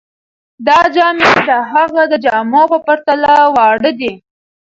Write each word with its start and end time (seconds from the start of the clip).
دا 0.67 0.79
جامې 0.95 1.31
د 1.47 1.49
هغه 1.71 2.03
د 2.11 2.13
جامو 2.25 2.63
په 2.71 2.77
پرتله 2.85 3.31
واړه 3.55 3.91
دي. 3.99 4.13